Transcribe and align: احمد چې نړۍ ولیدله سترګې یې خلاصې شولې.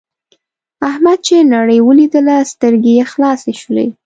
احمد 0.89 1.19
چې 1.27 1.35
نړۍ 1.53 1.79
ولیدله 1.83 2.35
سترګې 2.53 2.91
یې 2.97 3.05
خلاصې 3.11 3.51
شولې. 3.61 3.87